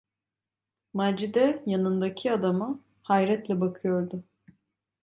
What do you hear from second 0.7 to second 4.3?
Macide yanındaki adama hayretle bakıyordu.